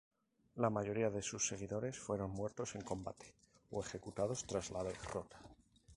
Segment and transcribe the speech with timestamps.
[0.55, 3.35] La mayoría de sus seguidores fueron muertos en combate
[3.69, 5.37] o ejecutados tras la derrota.